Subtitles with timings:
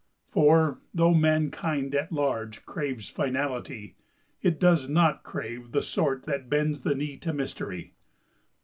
[0.31, 3.97] For, though mankind at large craves finality,
[4.41, 7.93] it does not crave the sort that bends the knee to Mystery.